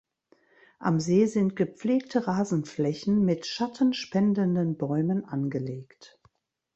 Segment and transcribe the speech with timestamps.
[0.79, 6.19] Am See sind gepflegte Rasenflächen mit schattenspendenden Bäumen angelegt.